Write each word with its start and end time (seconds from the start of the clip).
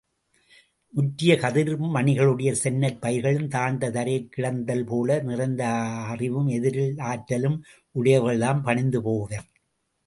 முற்றிய 0.93 1.33
கதிர்மணிகளுடைய 1.35 2.55
செந்நெற் 2.63 2.97
பயிர்கள் 2.99 3.47
தாழ்ந்து 3.47 3.91
தரையிற் 3.91 4.31
கிடத்தல்போல, 4.37 5.21
நிறைந்த 5.23 5.67
அறிவும் 6.07 6.47
எதிரில் 6.47 6.99
ஆற்றலும் 6.99 7.63
உடையவர்கள்தாம் 7.95 8.65
பணிந்துபோவர். 8.65 9.47